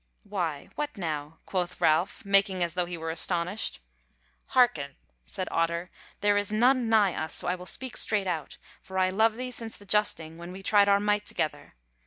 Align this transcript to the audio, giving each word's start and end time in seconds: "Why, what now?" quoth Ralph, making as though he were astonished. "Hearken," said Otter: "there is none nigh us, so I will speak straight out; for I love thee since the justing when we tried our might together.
"Why, 0.23 0.69
what 0.73 0.97
now?" 0.97 1.37
quoth 1.45 1.79
Ralph, 1.79 2.25
making 2.25 2.63
as 2.63 2.73
though 2.73 2.87
he 2.87 2.97
were 2.97 3.11
astonished. 3.11 3.79
"Hearken," 4.47 4.95
said 5.27 5.47
Otter: 5.51 5.91
"there 6.21 6.37
is 6.37 6.51
none 6.51 6.89
nigh 6.89 7.13
us, 7.13 7.35
so 7.35 7.47
I 7.47 7.53
will 7.53 7.67
speak 7.67 7.95
straight 7.95 8.25
out; 8.25 8.57
for 8.81 8.97
I 8.97 9.11
love 9.11 9.35
thee 9.35 9.51
since 9.51 9.77
the 9.77 9.85
justing 9.85 10.37
when 10.37 10.51
we 10.51 10.63
tried 10.63 10.89
our 10.89 10.99
might 10.99 11.27
together. 11.27 11.75